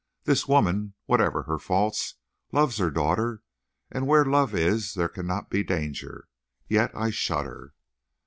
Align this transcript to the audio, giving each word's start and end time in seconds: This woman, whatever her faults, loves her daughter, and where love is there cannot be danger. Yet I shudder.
This 0.23 0.47
woman, 0.47 0.95
whatever 1.05 1.43
her 1.43 1.59
faults, 1.59 2.15
loves 2.51 2.77
her 2.77 2.89
daughter, 2.89 3.43
and 3.91 4.07
where 4.07 4.25
love 4.25 4.55
is 4.55 4.95
there 4.95 5.07
cannot 5.07 5.51
be 5.51 5.61
danger. 5.63 6.27
Yet 6.67 6.89
I 6.95 7.11
shudder. 7.11 7.75